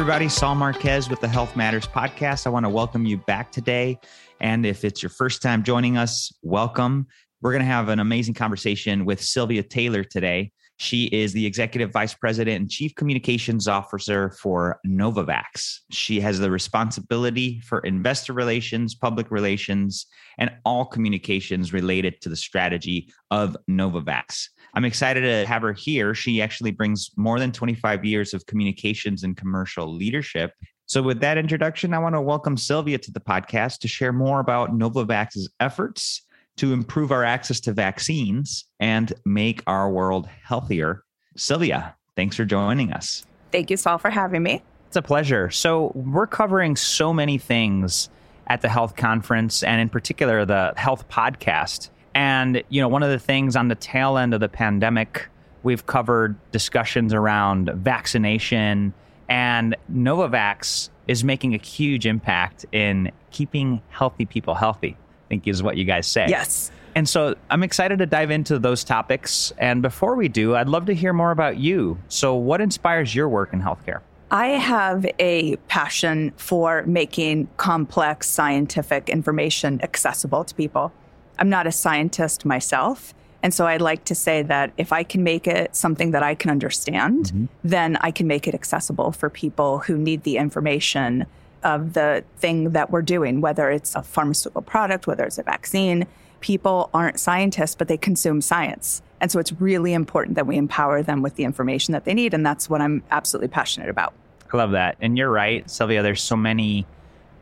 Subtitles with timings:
[0.00, 0.30] everybody.
[0.30, 2.46] Saul Marquez with the Health Matters podcast.
[2.46, 3.98] I want to welcome you back today.
[4.40, 7.06] And if it's your first time joining us, welcome.
[7.42, 10.52] We're going to have an amazing conversation with Silvia Taylor today.
[10.80, 15.80] She is the Executive Vice President and Chief Communications Officer for Novavax.
[15.90, 20.06] She has the responsibility for investor relations, public relations,
[20.38, 24.46] and all communications related to the strategy of Novavax.
[24.72, 26.14] I'm excited to have her here.
[26.14, 30.54] She actually brings more than 25 years of communications and commercial leadership.
[30.86, 34.40] So, with that introduction, I want to welcome Silvia to the podcast to share more
[34.40, 36.22] about Novavax's efforts
[36.60, 41.02] to improve our access to vaccines and make our world healthier.
[41.34, 43.24] Silvia, thanks for joining us.
[43.50, 44.62] Thank you, Saul, for having me.
[44.86, 45.48] It's a pleasure.
[45.48, 48.10] So, we're covering so many things
[48.48, 51.88] at the health conference and, in particular, the health podcast.
[52.14, 55.28] And, you know, one of the things on the tail end of the pandemic,
[55.62, 58.92] we've covered discussions around vaccination,
[59.30, 64.98] and Novavax is making a huge impact in keeping healthy people healthy
[65.30, 66.26] think is what you guys say.
[66.28, 66.70] Yes.
[66.94, 69.52] And so I'm excited to dive into those topics.
[69.58, 71.98] And before we do, I'd love to hear more about you.
[72.08, 74.00] So, what inspires your work in healthcare?
[74.32, 80.92] I have a passion for making complex scientific information accessible to people.
[81.38, 83.14] I'm not a scientist myself.
[83.42, 86.34] And so I'd like to say that if I can make it something that I
[86.34, 87.46] can understand, mm-hmm.
[87.64, 91.26] then I can make it accessible for people who need the information
[91.62, 96.06] of the thing that we're doing, whether it's a pharmaceutical product, whether it's a vaccine.
[96.40, 99.02] People aren't scientists, but they consume science.
[99.20, 102.32] And so it's really important that we empower them with the information that they need.
[102.32, 104.14] And that's what I'm absolutely passionate about.
[104.52, 104.96] I love that.
[105.00, 106.86] And you're right, Silvia, there's so many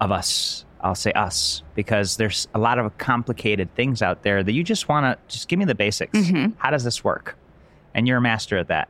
[0.01, 0.65] of us.
[0.81, 4.89] I'll say us because there's a lot of complicated things out there that you just
[4.89, 6.17] want to just give me the basics.
[6.17, 6.53] Mm-hmm.
[6.59, 7.37] How does this work?
[7.95, 8.89] And you're a master at that.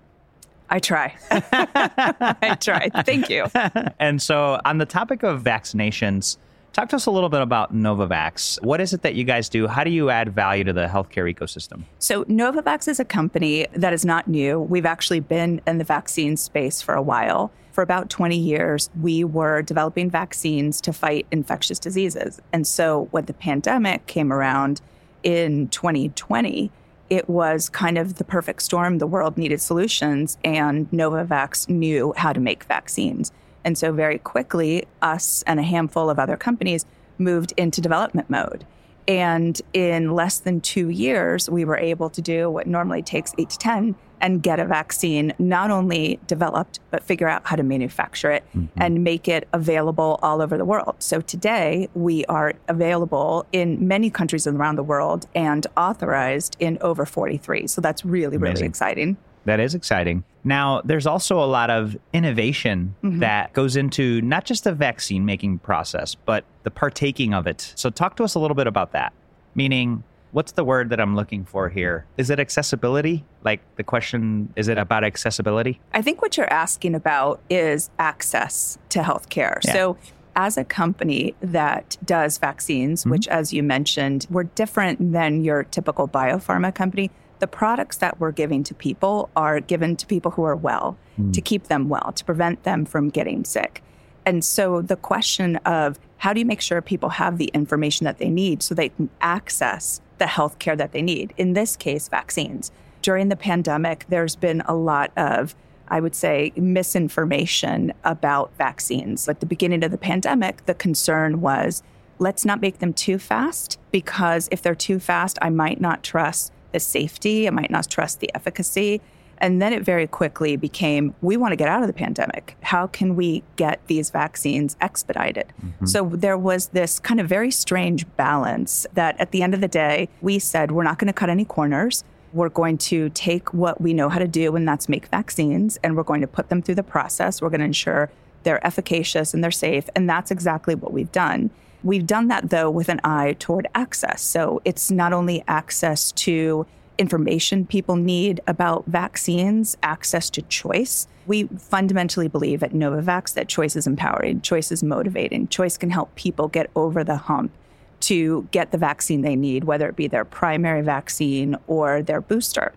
[0.70, 1.16] I try.
[1.30, 2.88] I try.
[3.04, 3.46] Thank you.
[3.98, 6.36] and so, on the topic of vaccinations,
[6.72, 8.62] talk to us a little bit about Novavax.
[8.62, 9.66] What is it that you guys do?
[9.66, 11.84] How do you add value to the healthcare ecosystem?
[11.98, 14.60] So, Novavax is a company that is not new.
[14.60, 17.50] We've actually been in the vaccine space for a while.
[17.72, 22.40] For about 20 years, we were developing vaccines to fight infectious diseases.
[22.52, 24.80] And so, when the pandemic came around
[25.22, 26.70] in 2020,
[27.10, 28.98] it was kind of the perfect storm.
[28.98, 33.32] The world needed solutions, and Novavax knew how to make vaccines.
[33.64, 36.86] And so, very quickly, us and a handful of other companies
[37.18, 38.64] moved into development mode.
[39.08, 43.48] And in less than two years, we were able to do what normally takes eight
[43.50, 48.30] to 10 and get a vaccine not only developed, but figure out how to manufacture
[48.30, 48.66] it mm-hmm.
[48.76, 50.96] and make it available all over the world.
[50.98, 57.06] So today we are available in many countries around the world and authorized in over
[57.06, 57.66] 43.
[57.66, 58.54] So that's really, Amazing.
[58.54, 59.16] really exciting.
[59.48, 60.24] That is exciting.
[60.44, 63.20] Now, there's also a lot of innovation mm-hmm.
[63.20, 67.72] that goes into not just the vaccine making process, but the partaking of it.
[67.74, 69.14] So, talk to us a little bit about that.
[69.54, 72.04] Meaning, what's the word that I'm looking for here?
[72.18, 73.24] Is it accessibility?
[73.42, 75.80] Like the question, is it about accessibility?
[75.94, 79.64] I think what you're asking about is access to healthcare.
[79.64, 79.72] Yeah.
[79.72, 79.96] So,
[80.36, 83.12] as a company that does vaccines, mm-hmm.
[83.12, 87.10] which, as you mentioned, we're different than your typical biopharma company,
[87.40, 91.32] the products that we're giving to people are given to people who are well, mm.
[91.32, 93.82] to keep them well, to prevent them from getting sick.
[94.26, 98.18] And so the question of how do you make sure people have the information that
[98.18, 101.32] they need so they can access the health care that they need.
[101.36, 102.70] In this case, vaccines.
[103.02, 105.54] During the pandemic, there's been a lot of,
[105.88, 109.28] I would say, misinformation about vaccines.
[109.28, 111.82] At the beginning of the pandemic, the concern was
[112.18, 116.52] let's not make them too fast because if they're too fast, I might not trust
[116.72, 119.00] the safety, I might not trust the efficacy.
[119.40, 122.56] And then it very quickly became we want to get out of the pandemic.
[122.62, 125.52] How can we get these vaccines expedited?
[125.64, 125.86] Mm-hmm.
[125.86, 129.68] So there was this kind of very strange balance that at the end of the
[129.68, 132.02] day, we said we're not going to cut any corners.
[132.32, 135.96] We're going to take what we know how to do, and that's make vaccines, and
[135.96, 137.40] we're going to put them through the process.
[137.40, 138.10] We're going to ensure
[138.42, 139.88] they're efficacious and they're safe.
[139.94, 141.50] And that's exactly what we've done.
[141.82, 144.22] We've done that, though, with an eye toward access.
[144.22, 146.66] So it's not only access to
[146.98, 151.06] information people need about vaccines, access to choice.
[151.26, 156.14] We fundamentally believe at Novavax that choice is empowering, choice is motivating, choice can help
[156.16, 157.52] people get over the hump
[158.00, 162.72] to get the vaccine they need, whether it be their primary vaccine or their booster.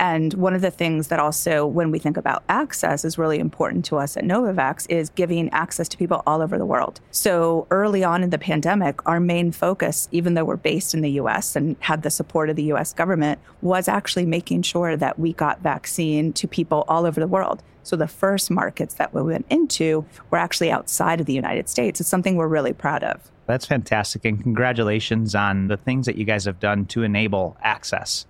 [0.00, 3.84] And one of the things that also, when we think about access, is really important
[3.84, 7.02] to us at Novavax is giving access to people all over the world.
[7.10, 11.10] So early on in the pandemic, our main focus, even though we're based in the
[11.12, 15.34] US and had the support of the US government, was actually making sure that we
[15.34, 17.62] got vaccine to people all over the world.
[17.82, 22.00] So the first markets that we went into were actually outside of the United States.
[22.00, 23.30] It's something we're really proud of.
[23.46, 24.24] That's fantastic.
[24.24, 28.24] And congratulations on the things that you guys have done to enable access.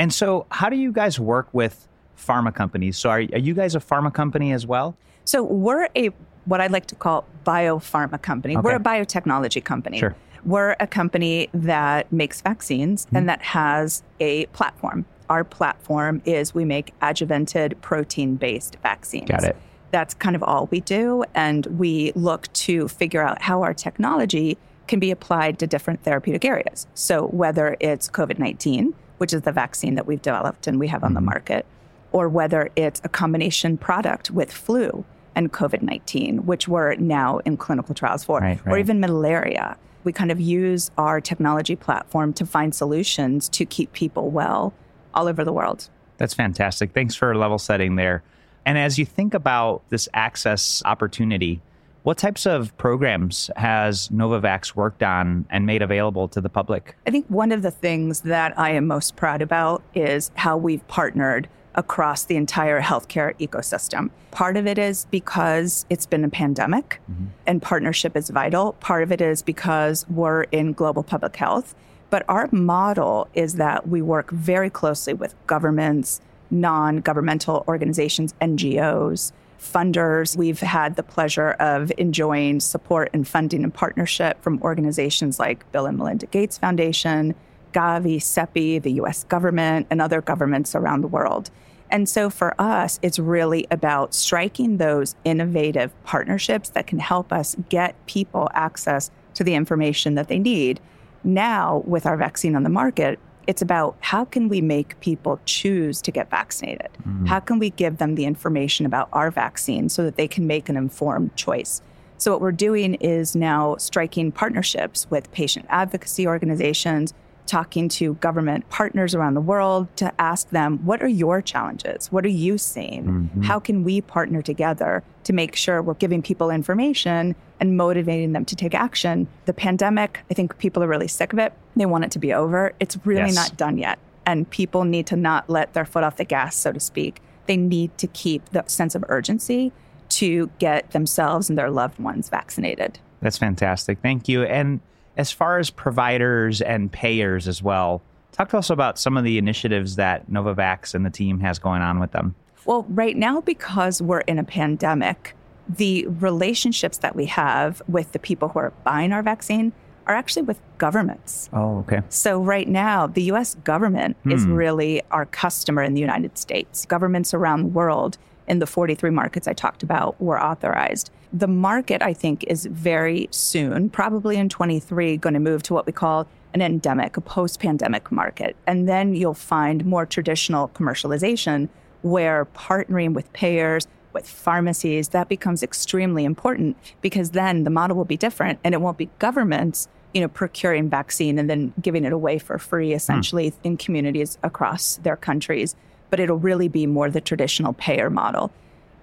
[0.00, 1.86] And so, how do you guys work with
[2.18, 2.96] pharma companies?
[2.96, 4.96] So, are, are you guys a pharma company as well?
[5.26, 6.08] So, we're a
[6.46, 8.56] what I like to call biopharma company.
[8.56, 8.62] Okay.
[8.64, 9.98] We're a biotechnology company.
[9.98, 10.16] Sure.
[10.42, 13.16] We're a company that makes vaccines mm-hmm.
[13.16, 15.04] and that has a platform.
[15.28, 19.28] Our platform is we make adjuvanted protein based vaccines.
[19.28, 19.56] Got it.
[19.90, 21.24] That's kind of all we do.
[21.34, 24.56] And we look to figure out how our technology
[24.86, 26.86] can be applied to different therapeutic areas.
[26.94, 31.04] So, whether it's COVID 19, which is the vaccine that we've developed and we have
[31.04, 31.26] on the mm-hmm.
[31.26, 31.66] market,
[32.10, 37.58] or whether it's a combination product with flu and COVID 19, which we're now in
[37.58, 38.72] clinical trials for, right, right.
[38.72, 39.76] or even malaria.
[40.04, 44.72] We kind of use our technology platform to find solutions to keep people well
[45.12, 45.90] all over the world.
[46.16, 46.92] That's fantastic.
[46.92, 48.22] Thanks for level setting there.
[48.64, 51.60] And as you think about this access opportunity,
[52.02, 56.96] what types of programs has Novavax worked on and made available to the public?
[57.06, 60.86] I think one of the things that I am most proud about is how we've
[60.88, 64.10] partnered across the entire healthcare ecosystem.
[64.30, 67.26] Part of it is because it's been a pandemic mm-hmm.
[67.46, 68.72] and partnership is vital.
[68.74, 71.74] Part of it is because we're in global public health.
[72.08, 76.20] But our model is that we work very closely with governments,
[76.50, 79.30] non governmental organizations, NGOs,
[79.60, 80.36] funders.
[80.36, 85.86] We've had the pleasure of enjoying support and funding and partnership from organizations like Bill
[85.86, 87.34] and Melinda Gates Foundation,
[87.72, 91.50] Gavi, CEPI, the US government, and other governments around the world.
[91.90, 97.56] And so for us, it's really about striking those innovative partnerships that can help us
[97.68, 100.80] get people access to the information that they need.
[101.22, 103.18] Now, with our vaccine on the market,
[103.50, 106.88] it's about how can we make people choose to get vaccinated?
[107.00, 107.26] Mm-hmm.
[107.26, 110.68] How can we give them the information about our vaccine so that they can make
[110.68, 111.82] an informed choice?
[112.16, 117.12] So, what we're doing is now striking partnerships with patient advocacy organizations,
[117.46, 122.12] talking to government partners around the world to ask them, what are your challenges?
[122.12, 123.04] What are you seeing?
[123.04, 123.42] Mm-hmm.
[123.42, 128.44] How can we partner together to make sure we're giving people information and motivating them
[128.44, 129.26] to take action?
[129.46, 131.52] The pandemic, I think people are really sick of it.
[131.76, 132.72] They want it to be over.
[132.78, 133.34] It's really yes.
[133.34, 133.98] not done yet.
[134.26, 137.20] And people need to not let their foot off the gas, so to speak.
[137.46, 139.72] They need to keep the sense of urgency
[140.10, 142.98] to get themselves and their loved ones vaccinated.
[143.20, 143.98] That's fantastic.
[144.00, 144.44] Thank you.
[144.44, 144.80] And
[145.20, 148.00] as far as providers and payers as well,
[148.32, 151.82] talk to us about some of the initiatives that Novavax and the team has going
[151.82, 152.34] on with them.
[152.64, 155.36] Well, right now, because we're in a pandemic,
[155.68, 159.74] the relationships that we have with the people who are buying our vaccine
[160.06, 161.50] are actually with governments.
[161.52, 162.00] Oh, okay.
[162.08, 164.32] So, right now, the US government hmm.
[164.32, 166.86] is really our customer in the United States.
[166.86, 168.16] Governments around the world
[168.50, 171.10] in the 43 markets I talked about were authorized.
[171.32, 175.86] The market, I think, is very soon, probably in 23, going to move to what
[175.86, 178.56] we call an endemic, a post pandemic market.
[178.66, 181.68] And then you'll find more traditional commercialization
[182.02, 188.04] where partnering with payers, with pharmacies, that becomes extremely important because then the model will
[188.04, 192.12] be different and it won't be governments you know, procuring vaccine and then giving it
[192.12, 193.54] away for free, essentially, mm.
[193.62, 195.76] in communities across their countries
[196.10, 198.52] but it'll really be more the traditional payer model.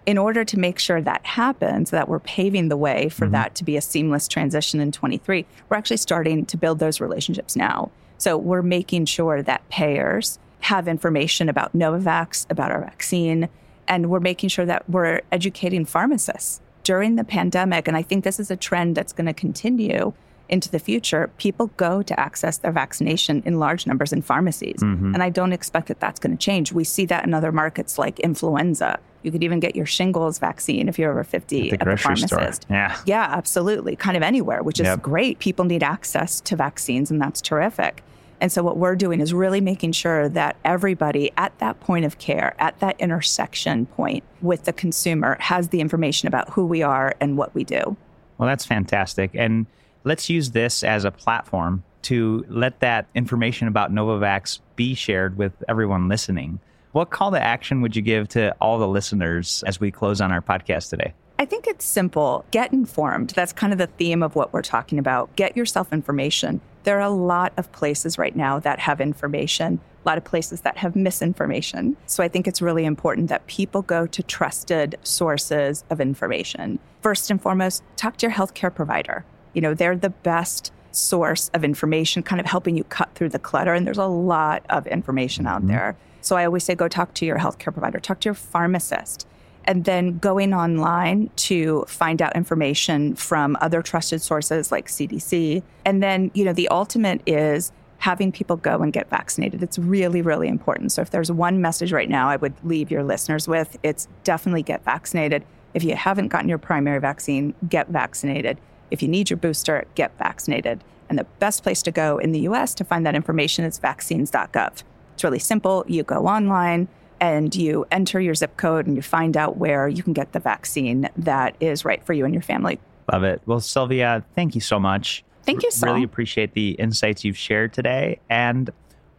[0.06, 3.34] In order to make sure that happens, that we're paving the way for mm-hmm.
[3.34, 7.56] that to be a seamless transition in 23, we're actually starting to build those relationships
[7.56, 7.92] now.
[8.18, 13.50] So we're making sure that payers have information about Novavax, about our vaccine,
[13.88, 17.88] and we're making sure that we're educating pharmacists during the pandemic.
[17.88, 20.14] And I think this is a trend that's going to continue
[20.50, 24.80] into the future, people go to access their vaccination in large numbers in pharmacies.
[24.80, 25.14] Mm-hmm.
[25.14, 26.72] And I don't expect that that's going to change.
[26.72, 29.00] We see that in other markets like influenza.
[29.24, 32.02] You could even get your shingles vaccine if you're over 50 at the, at the
[32.02, 32.64] pharmacist.
[32.64, 32.76] Store.
[32.76, 32.98] Yeah.
[33.06, 33.96] Yeah, absolutely.
[33.96, 35.02] Kind of anywhere, which is yep.
[35.02, 35.40] great.
[35.40, 38.04] People need access to vaccines, and that's terrific.
[38.40, 42.20] And so, what we're doing is really making sure that everybody at that point of
[42.20, 47.16] care, at that intersection point with the consumer, has the information about who we are
[47.20, 47.98] and what we do.
[48.38, 49.32] Well, that's fantastic.
[49.34, 49.66] And
[50.08, 55.52] let's use this as a platform to let that information about Novavax be shared with
[55.68, 56.60] everyone listening.
[56.94, 60.32] What call to action would you give to all the listeners as we close on
[60.32, 61.14] our podcast today?
[61.38, 62.46] I think it's simple.
[62.52, 63.32] Get informed.
[63.32, 65.36] That's kind of the theme of what we're talking about.
[65.36, 66.62] Get yourself information.
[66.84, 70.62] There are a lot of places right now that have information, a lot of places
[70.62, 71.98] that have misinformation.
[72.06, 76.80] So I think it's really important that people go to trusted sources of information.
[77.02, 79.26] First and foremost, talk to your healthcare provider.
[79.58, 83.40] You know, they're the best source of information, kind of helping you cut through the
[83.40, 83.74] clutter.
[83.74, 85.70] And there's a lot of information out mm-hmm.
[85.70, 85.98] there.
[86.22, 89.26] So I always say go talk to your healthcare provider, talk to your pharmacist
[89.64, 95.64] and then going online to find out information from other trusted sources like CDC.
[95.86, 99.64] And then, you know, the ultimate is having people go and get vaccinated.
[99.64, 100.92] It's really, really important.
[100.92, 104.62] So if there's one message right now I would leave your listeners with, it's definitely
[104.62, 105.44] get vaccinated.
[105.74, 108.60] If you haven't gotten your primary vaccine, get vaccinated.
[108.92, 110.84] If you need your booster, get vaccinated.
[111.10, 114.84] And the best place to go in the US to find that information is vaccines.gov.
[115.14, 115.86] It's really simple.
[115.88, 116.88] You go online,
[117.20, 120.40] and you enter your zip code and you find out where you can get the
[120.40, 122.80] vaccine that is right for you and your family.
[123.12, 123.42] Love it.
[123.46, 125.24] Well, Silvia, thank you so much.
[125.44, 125.94] Thank you, Saul.
[125.94, 128.20] Really appreciate the insights you've shared today.
[128.30, 128.70] And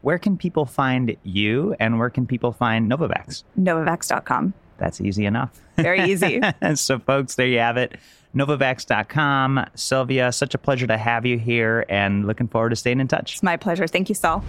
[0.03, 3.45] where can people find you and where can people find Novavax?
[3.59, 4.53] Novavax.com.
[4.77, 5.59] That's easy enough.
[5.77, 6.41] Very easy.
[6.75, 7.97] so, folks, there you have it.
[8.35, 9.67] Novavax.com.
[9.75, 13.35] Silvia, such a pleasure to have you here and looking forward to staying in touch.
[13.35, 13.87] It's my pleasure.
[13.87, 14.45] Thank you, Saul.